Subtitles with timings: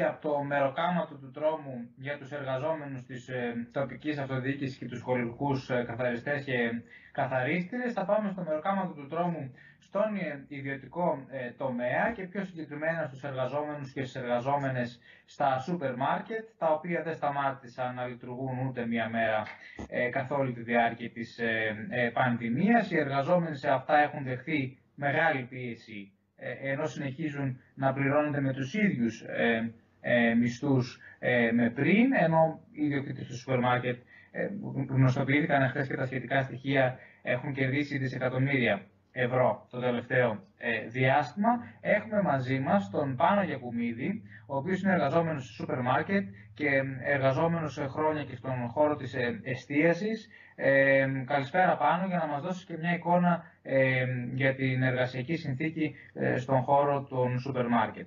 [0.00, 5.00] και από το μεροκάματο του τρόμου για τους εργαζόμενους της ε, τοπικής αυτοδιοίκησης και τους
[5.00, 7.92] χωρικούς ε, καθαριστές και καθαρίστηρες.
[7.92, 13.22] Θα πάμε στο μεροκάματο του τρόμου στον ε, ιδιωτικό ε, τομέα και πιο συγκεκριμένα στους
[13.24, 19.08] εργαζόμενους και στις εργαζόμενες στα σούπερ μάρκετ, τα οποία δεν σταμάτησαν να λειτουργούν ούτε μία
[19.08, 19.42] μέρα
[19.88, 22.90] ε, καθ' όλη τη διάρκεια της ε, πανδημίας.
[22.90, 26.12] Οι εργαζόμενοι σε αυτά έχουν δεχθεί μεγάλη πίεση
[26.62, 29.72] ενώ συνεχίζουν να πληρώνονται με τους ίδιους ε,
[30.40, 33.98] μισθούς ε, με πριν, ενώ οι ιδιοκτήτες του σούπερ μάρκετ
[34.30, 34.48] ε,
[34.88, 38.82] γνωστοποιήθηκαν χθες και τα σχετικά στοιχεία έχουν κερδίσει δισεκατομμύρια
[39.12, 41.48] ευρώ το τελευταίο ε, διάστημα.
[41.80, 47.78] Έχουμε μαζί μας τον Πάνο Γιακουμίδη, ο οποίος είναι εργαζόμενος στο σούπερ μάρκετ και εργαζόμενος
[47.88, 50.28] χρόνια και στον χώρο της ε, εστίασης.
[50.54, 55.94] Ε, καλησπέρα Πάνο για να μας δώσεις και μια εικόνα ε, για την εργασιακή συνθήκη
[56.36, 58.06] στον χώρο των σούπερ μάρκετ.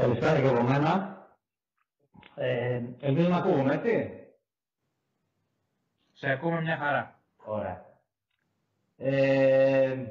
[0.00, 1.18] Καλησπέρα και από μένα.
[2.34, 4.10] Ε, ελπίζω να ακούγουμε, έτσι.
[6.12, 7.20] Σε ακούμε μια χαρά.
[7.44, 7.84] Ωραία.
[8.96, 10.04] Ε,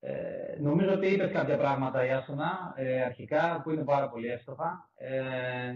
[0.00, 4.90] ε, νομίζω ότι είπες κάποια πράγματα, Ιάσονα, ε, αρχικά, που είναι πάρα πολύ εύστοχα.
[4.94, 5.74] Ε,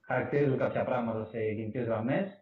[0.00, 2.40] χαρακτηρίζουν κάποια πράγματα σε γενικές γραμμές.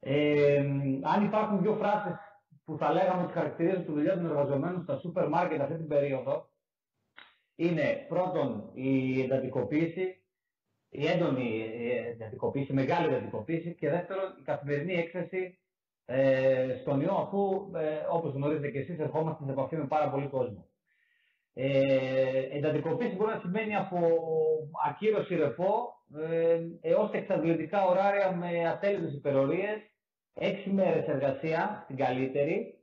[0.00, 0.64] Ε,
[1.02, 2.16] αν υπάρχουν δύο φράσεις
[2.64, 6.49] που θα λέγαμε ότι χαρακτηρίζουν τη δουλειά των εργαζομένων στα σούπερ μάρκετ αυτή την περίοδο,
[7.60, 10.22] είναι πρώτον η εντατικοποίηση,
[10.88, 11.66] η έντονη
[12.08, 15.58] εντατικοποίηση, η μεγάλη εντατικοποίηση και δεύτερον η καθημερινή έκθεση
[16.04, 20.26] ε, στον ιό αφού ε, όπως γνωρίζετε και εσείς ερχόμαστε σε επαφή με πάρα πολύ
[20.26, 20.68] κόσμο.
[21.54, 23.98] Ε, εντατικοποίηση μπορεί να σημαίνει από
[24.88, 25.94] ακύρωση ρεπό
[26.30, 29.80] ε, έως εξαντλητικά ωράρια με ατέλειωτες υπερορίες,
[30.34, 32.79] έξι μέρες εργασία, την καλύτερη,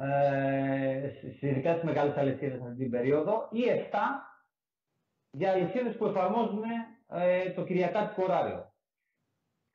[0.00, 3.96] ε, ειδικά στις μεγάλες αλυσίδες αυτή την περίοδο, ή 7
[5.30, 6.62] για αλυσίδες που εφαρμόζουν
[7.08, 8.74] ε, το κυριακάτικο ωράριο.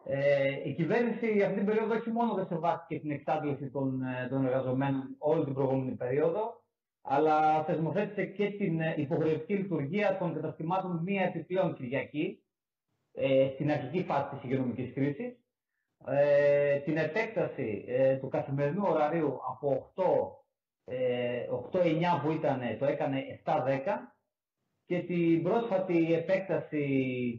[0.05, 4.45] Ε, η κυβέρνηση αυτή την περίοδο όχι μόνο δεν σεβάστηκε την εξάντληση των, ε, των
[4.45, 6.63] εργαζομένων όλη την προηγούμενη περίοδο,
[7.01, 12.43] αλλά θεσμοθέτησε και την ε, υποχρεωτική λειτουργία των καταστημάτων μία επιπλέον Κυριακή,
[13.13, 15.40] ε, στην αρχική φάση της υγειονομικής κρίσης,
[16.07, 19.91] ε, την επέκταση ε, του καθημερινού ωραρίου από
[20.85, 23.51] 8, ε, 8-9 που ήταν, το έκανε 7-10
[24.85, 26.85] και την πρόσφατη επέκταση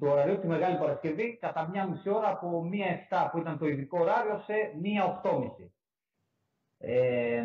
[0.00, 3.66] του ωραρίου τη Μεγάλη Παρασκευή κατά μία μισή ώρα από μία 7 που ήταν το
[3.66, 5.48] ειδικό ωράριο σε μία 8.30.
[6.78, 7.44] Ε,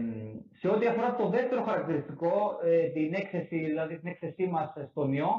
[0.60, 5.32] σε ό,τι αφορά το δεύτερο χαρακτηριστικό, ε, την έκθεση, δηλαδή την έκθεσή μας στον ιό,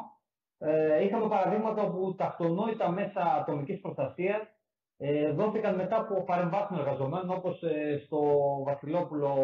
[0.58, 4.57] ε, είχαμε παραδείγματα όπου τα αυτονόητα μέσα ατομικής προστασίας
[4.98, 8.20] ε, δόθηκαν μετά από παρεμβάσεις εργαζομένων, όπως ε, στο
[8.64, 9.34] Βασιλόπουλο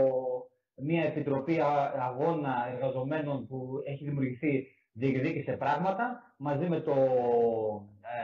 [0.77, 1.61] μια επιτροπή
[2.01, 6.93] αγώνα εργαζομένων που έχει δημιουργηθεί διεκδίκησε πράγματα μαζί με το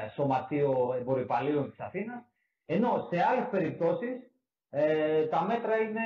[0.04, 2.22] ε, Σωματείο Εμπορυπαλίων της Αθήνας,
[2.66, 4.30] ενώ σε άλλες περιπτώσεις
[4.70, 6.00] ε, τα μέτρα είναι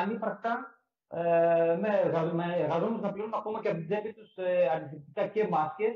[0.00, 1.88] ανύπαρκτα ε, με,
[2.58, 5.94] εργαζόμενους να πληρώνουν ακόμα και από την τσέπη τους ε, και μάσκες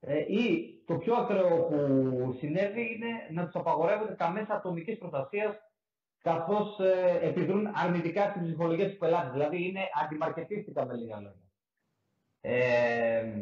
[0.00, 5.56] ε, ή το πιο ακραίο που συνέβη είναι να τους απαγορεύονται τα μέσα ατομικής προστασίας
[6.22, 9.30] καθώς ε, επιδρούν αρνητικά στην ψυχολογία του πελάτη.
[9.30, 11.50] Δηλαδή είναι αντιμαρκετίστικα με λίγα λόγια.
[12.40, 13.32] Ε,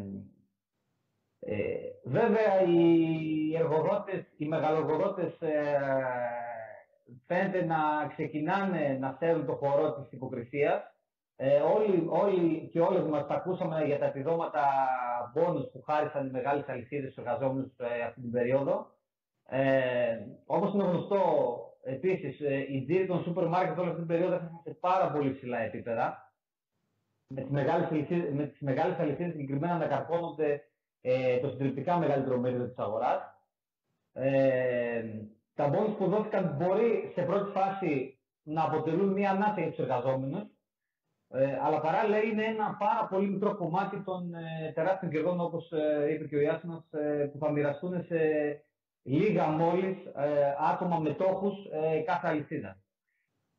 [1.40, 5.78] ε, βέβαια οι εργοδότες, οι μεγαλοεργοδότες ε,
[7.26, 10.97] φαίνεται να ξεκινάνε να θέλουν το χώρο της υποκρισίας
[11.40, 14.62] ε, όλοι, όλοι και όλες μας τα ακούσαμε για τα επιδόματα
[15.32, 18.86] μπόνους που χάρισαν οι μεγάλες αλυσίδες στους εργαζόμενους ε, αυτή την περίοδο.
[19.48, 21.22] Ε, όπως είναι γνωστό,
[21.82, 25.34] επίσης, ε, οι τζίροι των σούπερ μάρκετ όλη αυτή την περίοδο έφτασαν σε πάρα πολύ
[25.34, 26.32] ψηλά επίπεδα.
[27.28, 30.62] Με τις μεγάλες αλυσίδες, με τις μεγάλες αλυσίδες συγκεκριμένα να καρπώνονται
[31.00, 33.20] ε, το συντριπτικά μεγαλύτερο μερίδιο της αγοράς.
[34.12, 35.04] Ε,
[35.54, 40.57] τα μπόνους που δόθηκαν μπορεί σε πρώτη φάση να αποτελούν μια ανάσα για τους εργαζόμενους,
[41.30, 46.12] ε, αλλά παράλληλα είναι ένα πάρα πολύ μικρό κομμάτι των ε, τεράστιων κερδών, όπως ε,
[46.12, 48.18] είπε και ο Ιάσινας, ε, που θα μοιραστούν σε
[49.02, 52.82] λίγα μόλις ε, άτομα μετόχους ε, κάθε αλυσίδα.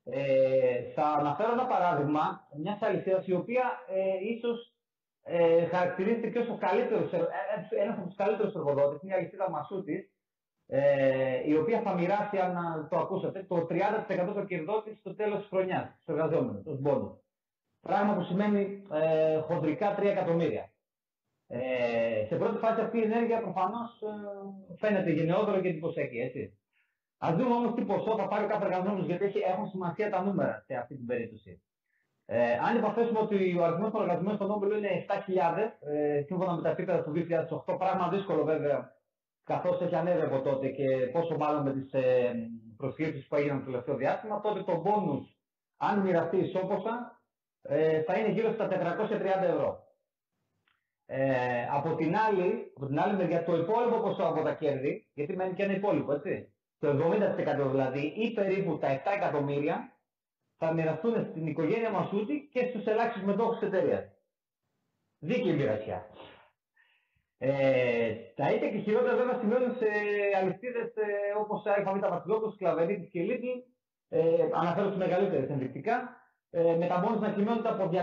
[0.04, 4.74] Ε, θα αναφέρω ένα παράδειγμα μιας αλυσίδας η οποία ε, ίσως
[5.24, 7.12] ε, χαρακτηρίζεται και ως ο καλύτερος,
[7.70, 10.12] ένας από τους καλύτερους εργοδότες, μια αλυσίδα Μασούτης,
[10.68, 15.40] ε, η οποία θα μοιράσει, αν το ακούσατε, το 30% των κερδών της στο τέλος
[15.40, 17.29] της χρονιάς, στους εργαζόμενους, ως μπόνους.
[17.82, 20.72] Πράγμα που σημαίνει ε, χοντρικά 3 εκατομμύρια.
[21.48, 26.60] Ε, σε πρώτη φάση αυτή η ενέργεια προφανώς ε, φαίνεται γενναιόδωρο και εντυπωσιακή, έτσι.
[27.26, 30.24] Α δούμε όμως τι ποσό θα πάρει ο κάθε εργαζόμενος, γιατί έχει, έχουν σημασία τα
[30.24, 31.62] νούμερα σε αυτή την περίπτωση.
[32.26, 36.62] Ε, αν υποθέσουμε ότι ο αριθμός των εργαζομένων στον Νόμπελ είναι 7.000, ε, σύμφωνα με
[36.62, 38.92] τα επίπεδα του 2008, πράγμα δύσκολο βέβαια,
[39.44, 42.34] καθώς έχει ανέβει από τότε και πόσο μάλλον με τις ε,
[42.78, 45.26] προσχέσεις που έγιναν το τελευταίο διάστημα, τότε το bonus,
[45.78, 47.19] αν μοιραστεί ισόποσα,
[47.62, 49.88] ε, θα είναι γύρω στα 430 ευρώ.
[51.06, 55.36] Ε, από, την άλλη, από την άλλη μεριά, το υπόλοιπο ποσό από τα κέρδη, γιατί
[55.36, 59.94] μένει και ένα υπόλοιπο, έτσι, το 70% δηλαδή, ή περίπου τα 7 εκατομμύρια,
[60.58, 64.04] θα μοιραστούν στην οικογένεια Μασούτη και στους ελάχιστους μετόχους της εταιρείας.
[65.20, 66.06] Δίκαιη μοιρασιά.
[67.38, 69.88] Ε, τα ίδια και χειρότερα βέβαια σημαίνουν σε
[70.38, 71.08] αλυσίδες ε,
[71.38, 73.48] όπως η Αλφαβήτα Βασιλόπουλος, Κλαβερίτη και Λίτλ.
[74.10, 76.19] Ε, αναφέρω τις μεγαλύτερες ενδεικτικά.
[76.52, 77.96] Ε, με τα μόνος να κυμαίνονται από 200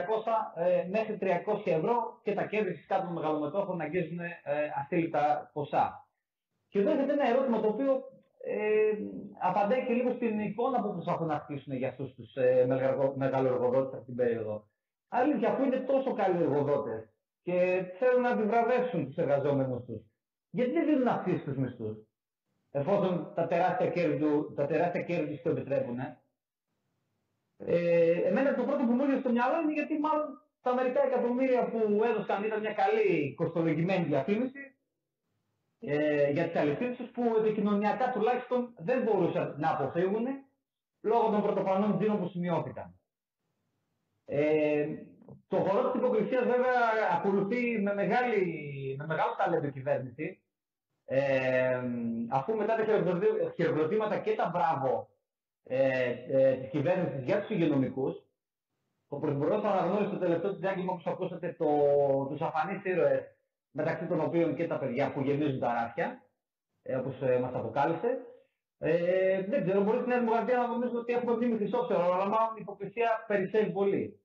[0.55, 1.27] ε, μέχρι 300
[1.65, 4.33] ευρώ και τα κέρδη φυσικά των μεγαλομετόχων να αγγίζουν ε,
[4.81, 6.09] αστήλυτα ποσά.
[6.69, 8.03] Και εδώ έχετε ένα ερώτημα το οποίο
[8.49, 8.93] ε,
[9.39, 12.67] απαντάει και λίγο στην εικόνα που προσπαθούν να χτίσουν για αυτούς τους ε,
[13.17, 14.67] μεγαλοεργοδότες αυτή την περίοδο.
[15.09, 20.03] Αλήθεια, αφού είναι τόσο καλοί εργοδότες και θέλουν να επιβραβεύσουν τους εργαζόμενους τους,
[20.51, 21.97] γιατί δεν δίνουν αυξήσει στου μισθούς,
[22.71, 25.99] εφόσον τα τεράστια κέρδη του τα τεράστια κέρδη το επιτρέπουν.
[25.99, 26.19] Ε,
[28.29, 32.05] εμένα το πρώτο που μου έρχεται στο μυαλό είναι γιατί μάλλον τα μερικά εκατομμύρια που
[32.05, 34.77] έδωσαν ήταν μια καλή κοστολογημένη διαφήμιση
[35.81, 40.27] ε, για τις αληθινέ που επικοινωνιακά τουλάχιστον δεν μπορούσαν να αποφύγουν
[41.01, 43.01] λόγω των πρωτοφανών τζίρων που σημειώθηκαν.
[44.25, 44.87] Ε,
[45.49, 46.75] το χώρο της υποκρισίας βέβαια
[47.13, 50.41] ακολουθεί με, μεγάλη, με μεγάλο ταλέντο κυβέρνηση.
[51.05, 51.81] Ε,
[52.29, 52.85] αφού μετά τα
[53.55, 55.09] χειροκροτήματα και τα μπράβο
[55.69, 58.15] ε, ε, της κυβέρνησης για τους υγειονομικούς,
[59.09, 61.67] ο Πρωθυπουργός αναγνώρισε το τελευταίο του διάγγελμα, όπως ακούσατε, το,
[62.31, 63.37] τους αφανείς ήρωες
[63.71, 66.23] μεταξύ των οποίων και τα παιδιά που γεμίζουν τα ράφια,
[66.83, 68.19] ε, όπως ε, μας αποκάλυψε.
[68.79, 72.27] Ε, δεν ξέρω, μπορεί στην Νέα Δημοκρατία να νομίζουν ότι έχουμε βγει με χρυσόψερο, αλλά
[72.27, 74.21] μάλλον η υποκρισία περισσεύει πολύ.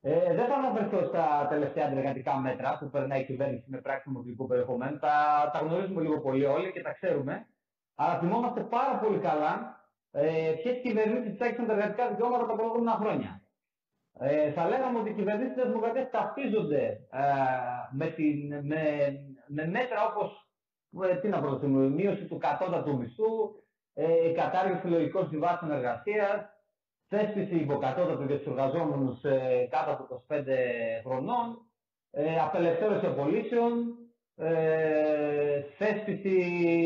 [0.00, 4.46] Ε, δεν θα αναφερθώ στα τελευταία αντεργατικά μέτρα που περνάει η κυβέρνηση με πράξη δημοκρατικού
[4.46, 4.98] περιεχομένου.
[4.98, 7.46] Τα, τα γνωρίζουμε λίγο πολύ όλοι και τα ξέρουμε.
[7.94, 9.79] Αλλά θυμόμαστε πάρα πολύ καλά
[10.12, 13.42] ε, ποιε κυβερνήσει τσάκησαν τα εργατικά δικαιώματα τα προηγούμενα χρόνια.
[14.18, 17.22] Ε, θα λέγαμε ότι οι κυβερνήσει της Δημοκρατίας ταυτίζονται ε,
[17.90, 19.12] με, την, με,
[19.46, 20.48] με μέτρα όπως
[21.10, 23.54] ε, τι να προτείνουμε, μείωση του κατώτατου μισθού,
[23.94, 26.60] ε, κατάργηση λογικών συμβάσεων εργασίας,
[27.08, 30.34] θέσπιση υποκατώτατου για τους εργαζόμενους ε, κάτω από 25
[31.04, 31.58] χρονών,
[32.10, 33.98] ε, απελευθέρωση απολύσεων,
[34.36, 36.36] ε, θέσπιση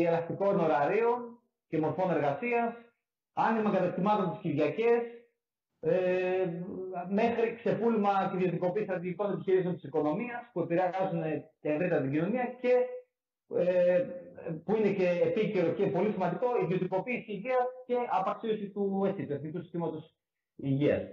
[0.07, 2.73] ελαστικών ωραρίων και μορφών εργασίας,
[3.35, 5.01] άνοιγμα καταστημάτων τις Κυριακές,
[5.79, 6.49] ε,
[7.09, 11.21] μέχρι ξεπούλημα και ιδιωτικοποίηση στρατηγικών επιχειρήσεων της οικονομίας που επηρεάζουν
[11.61, 12.73] την ευρύτερα την κοινωνία και
[13.57, 14.05] ε,
[14.63, 19.59] που είναι και επίκαιρο και πολύ σημαντικό, ιδιωτικοποίηση υγείας και απαξίωση του ΕΣΥ, του Εθνικού
[19.59, 20.15] Συστήματος
[20.55, 21.03] Υγείας.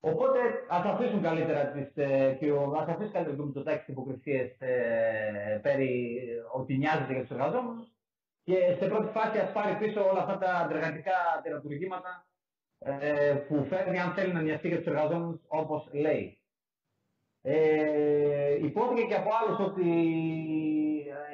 [0.00, 0.38] Οπότε
[0.68, 5.60] ας αφήσουν καλύτερα τις, ε, και ο, ας αφήσει καλύτερα το Μητσοτάκης τις υποκρισίες ε,
[5.62, 6.18] περί
[6.52, 7.88] ότι νοιάζεται για τους εργαζόμενους
[8.42, 12.26] και σε πρώτη φάση ας πάρει πίσω όλα αυτά τα αντεργατικά τερατουργήματα
[12.78, 16.40] ε, που φέρνει αν θέλει να νοιαστεί για τους εργαζόμενους όπως λέει.
[17.42, 19.90] Ε, υπόθηκε και από άλλους ότι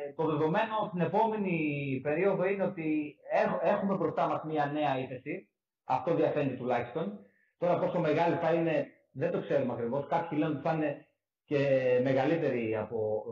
[0.07, 1.57] ε, το δεδομένο στην επόμενη
[2.03, 3.17] περίοδο είναι ότι
[3.63, 5.49] έχουμε μπροστά μας μια νέα ύφεση.
[5.85, 7.19] Αυτό διαφαίνεται τουλάχιστον.
[7.59, 10.07] Τώρα πόσο μεγάλη θα είναι δεν το ξέρουμε ακριβώς.
[10.07, 11.07] Κάποιοι λένε ότι θα είναι
[11.45, 11.61] και
[12.03, 13.25] μεγαλύτερη από,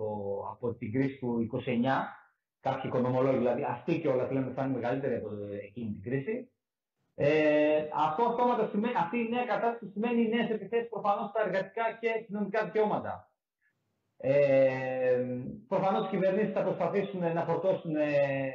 [0.50, 1.60] από την κρίση του 29.
[2.66, 5.28] Κάποιοι οικονομολόγοι δηλαδή, αυτοί και όλα λένε ότι θα είναι μεγαλύτερη από
[5.62, 6.48] εκείνη την κρίση.
[7.14, 12.24] Ε, αυτό αυτόματα σημαίνει, αυτή η νέα κατάσταση σημαίνει νέες επιθέσεις προφανώς στα εργατικά και
[12.26, 13.30] κοινωνικά δικαιώματα.
[14.16, 15.24] Ε,
[15.68, 18.52] προφανώς οι κυβερνήσεις θα προσπαθήσουν να φορτώσουν ε,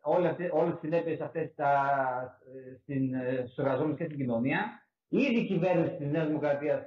[0.00, 1.50] όλες τις συνέπειες αυτές
[3.44, 4.88] στους εργαζόμενους και στην κοινωνία.
[5.08, 6.82] Ήδη η κυβέρνηση της Νέας Δημοκρατίας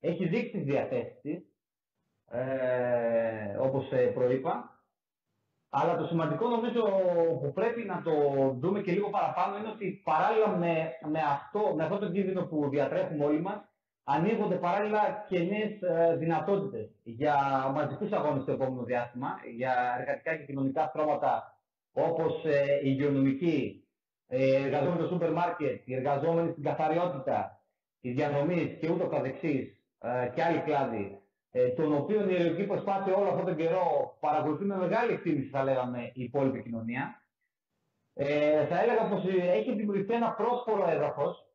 [0.00, 1.42] έχει δείξει τις διαθέσεις της,
[2.30, 4.71] ε, όπως ε, προείπα.
[5.74, 6.82] Αλλά το σημαντικό νομίζω
[7.40, 8.12] που πρέπει να το
[8.60, 10.74] δούμε και λίγο παραπάνω είναι ότι παράλληλα με,
[11.10, 13.60] με, αυτό, με αυτό το κίνδυνο που διατρέχουμε όλοι μας,
[14.04, 15.72] ανοίγονται παράλληλα και νέες
[16.18, 17.36] δυνατότητες για
[17.74, 21.56] μαζικούς αγώνες στο επόμενο διάστημα, για εργατικά και κοινωνικά στρώματα
[21.92, 23.84] όπως ε, η υγειονομική,
[24.26, 27.60] ε, οι εργαζόμενοι στο σούπερ μάρκετ, οι εργαζόμενοι στην καθαριότητα,
[28.00, 31.20] οι διανομή και ούτω καθεξής ε, και άλλοι κλάδοι
[31.54, 35.64] ε, τον οποίο η ελληνική προσπάθεια όλο αυτόν τον καιρό παρακολουθεί με μεγάλη εκτίμηση, θα
[35.64, 37.22] λέγαμε, η υπόλοιπη κοινωνία.
[38.14, 41.46] Ε, θα έλεγα πως έχει δημιουργηθεί ένα πρόσφορο έδαφος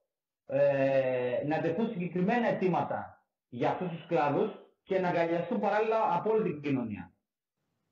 [0.46, 4.51] ε, να τεθούν συγκεκριμένα αιτήματα για αυτούς τους κλάδους
[4.84, 7.12] και να αγκαλιαστούν παράλληλα από όλη την κοινωνία.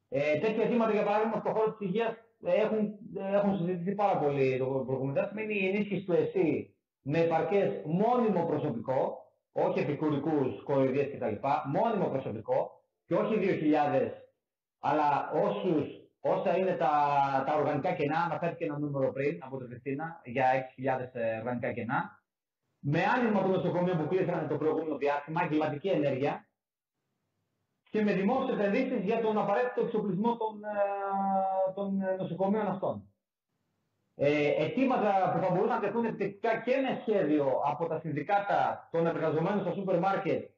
[0.10, 2.98] Ε, τέτοια αιτήματα, για παράδειγμα, στον χώρο της υγείας έχουν,
[3.34, 5.42] έχουν συζητηθεί πάρα πολύ το προηγούμενο διάστημα.
[5.42, 9.25] Είναι η ενίσχυση του ΕΣΥ με επαρκές μόνιμο προσωπικό,
[9.58, 11.36] όχι επικουρικούς, κοροϊδίες κτλ.
[11.66, 14.12] Μόνιμο προσωπικό και όχι 2.000,
[14.80, 15.88] αλλά όσους,
[16.20, 16.92] όσα είναι τα,
[17.48, 20.46] τα οργανικά κενά, αναφέρθηκε ένα νούμερο πριν από την Χριστίνα για
[20.78, 22.24] 6.000 ε, οργανικά κενά.
[22.80, 26.48] Με άνοιγμα των νοσοκομείων που κλείσανε το προηγούμενο διάστημα, εγκληματική ενέργεια
[27.90, 33.15] και με δημόσιες επενδύσεις για τον απαραίτητο εξοπλισμό των, ε, των νοσοκομείων αυτών
[34.16, 39.08] ε, αιτήματα που θα μπορούσαν να τεθούν επιτεκτικά και με σχέδιο από τα συνδικάτα των
[39.08, 40.50] εργαζομένων στο σούπερ μάρκετ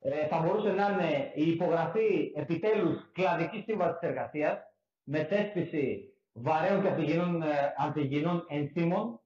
[0.00, 4.58] ε, θα μπορούσε να είναι η υπογραφή επιτέλους κλαδικής σύμβασης εργασίας
[5.02, 9.20] με θέσπιση βαρέων και αντιγενών, ε, αντιγενών ενσύμων,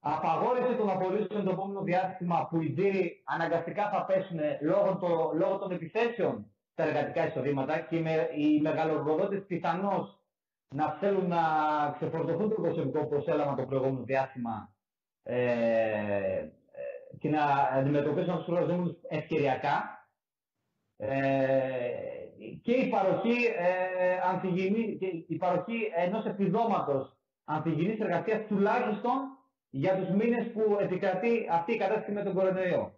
[0.00, 5.58] απαγόρευση των απολύσεων το επόμενο διάστημα που οι τζίροι αναγκαστικά θα πέσουν λόγω, το, λόγω
[5.58, 7.96] των επιθέσεων στα εργατικά εισοδήματα και
[8.36, 10.19] οι μεγαλοργοδότες πιθανώς
[10.74, 11.42] να θέλουν να
[11.96, 14.74] ξεφορτωθούν το προσωπικό που προσέλαβαν το προηγούμενο διάστημα
[15.22, 16.48] ε, ε,
[17.18, 20.06] και να αντιμετωπίσουν τους εργαζόμενους ευκαιριακά
[20.96, 22.10] ε,
[22.62, 29.18] και η παροχή, ε, ανθυγιεινή, και η παροχή ενός επιδόματος ανθυγιεινής εργασίας τουλάχιστον
[29.70, 32.94] για τους μήνες που επικρατεί αυτή η κατάσταση με τον κορονοϊό.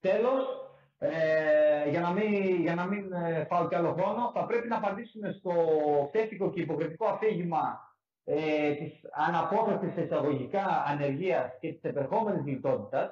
[0.00, 0.59] Τέλος,
[1.02, 4.76] ε, για να μην, για να μην ε, φάω κι άλλο χρόνο, θα πρέπει να
[4.76, 5.52] απαντήσουμε στο
[6.12, 13.10] θετικό και υποκριτικό αφήγημα ε, της αναπόφευκτης εισαγωγικά ανεργίας και της επερχόμενης λιτότητας.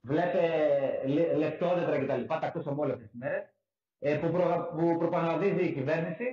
[0.00, 0.40] Βλέπε
[1.36, 2.26] λεπτόδετρα κτλ.
[2.26, 3.54] Τα ακούσαμε όλες τις μέρες.
[3.98, 6.24] Ε, που, προ, που προπαναλαμβάνει η κυβέρνηση,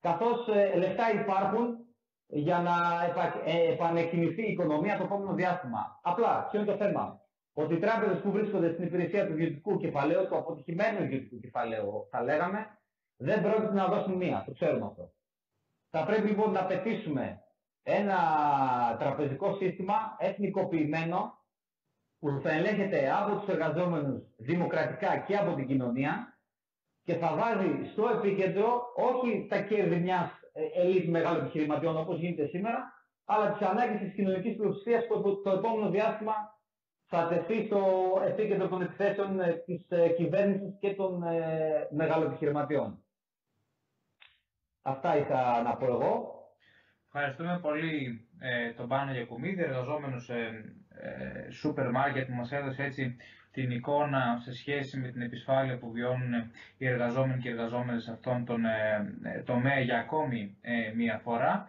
[0.00, 1.76] καθώς ε, λεφτά υπάρχουν
[2.26, 6.00] για να επα, ε, επανεκκινηθεί η οικονομία το επόμενο διάστημα.
[6.02, 7.20] Απλά, ποιο είναι το θέμα;
[7.54, 12.22] Ότι οι τράπεζες που βρίσκονται στην υπηρεσία του ιδιωτικού κεφαλαίου, του αποτυχημένου ιδιωτικού κεφαλαίου, θα
[12.22, 12.78] λέγαμε,
[13.16, 14.42] δεν πρόκειται να δώσουν μία.
[14.46, 15.12] Το ξέρουμε αυτό.
[15.90, 17.42] Θα πρέπει λοιπόν να πετήσουμε
[17.82, 18.16] ένα
[18.98, 21.38] τραπεζικό σύστημα εθνικοποιημένο
[22.18, 26.38] που θα ελέγχεται από τους εργαζόμενους δημοκρατικά και από την κοινωνία
[27.04, 32.46] και θα βάζει στο επίκεντρο όχι τα κέρδη μιας ε, ελίτ μεγάλων επιχειρηματιών όπως γίνεται
[32.46, 32.92] σήμερα,
[33.24, 36.53] αλλά τις ανάγκες της κοινωνικής πλειοψηφίας που το επόμενο διάστημα
[37.06, 37.82] θα τεθεί στο
[38.26, 42.98] επίκεντρο των επιθέσεων ε, της ε, κυβέρνησης και των ε, μεγαλοεπιχειρηματιών.
[44.82, 46.32] Αυτά είχα να πω εγώ.
[47.06, 50.34] Ευχαριστούμε πολύ ε, τον Πάνο Γιακουμίδη, εργαζόμενος σε
[50.88, 53.16] ε, σούπερ μάρκετ που μας έδωσε έτσι
[53.50, 56.32] την εικόνα σε σχέση με την επισφάλεια που βιώνουν
[56.76, 58.62] οι εργαζόμενοι και οι εργαζόμενες σε αυτόν τον
[59.44, 60.56] τομέα για ακόμη
[60.94, 61.68] μία φορά.